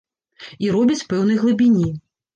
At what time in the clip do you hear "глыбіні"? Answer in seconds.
1.45-1.87